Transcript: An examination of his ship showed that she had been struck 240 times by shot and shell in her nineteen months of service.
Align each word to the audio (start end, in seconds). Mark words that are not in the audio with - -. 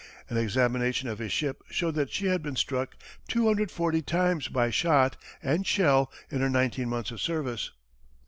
An 0.31 0.37
examination 0.37 1.07
of 1.07 1.19
his 1.19 1.31
ship 1.31 1.63
showed 1.69 1.93
that 1.93 2.09
she 2.11 2.25
had 2.25 2.41
been 2.41 2.55
struck 2.55 2.95
240 3.27 4.01
times 4.01 4.47
by 4.47 4.71
shot 4.71 5.15
and 5.43 5.67
shell 5.67 6.11
in 6.31 6.41
her 6.41 6.49
nineteen 6.49 6.89
months 6.89 7.11
of 7.11 7.21
service. 7.21 7.69